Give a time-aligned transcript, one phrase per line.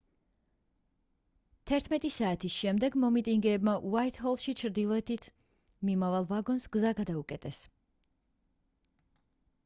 [1.71, 5.27] 11:00 საათის შემდეგ მომიტინგეებმა უაიტჰოლში ჩრდილოეთით
[5.89, 7.61] მიმავალ ვაგონს გზა გადაუკეტეს